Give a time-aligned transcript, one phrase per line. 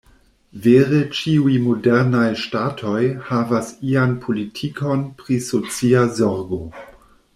[0.61, 6.63] Vere ĉiuj modernaj ŝtatoj havas ian politikon pri socia zorgo.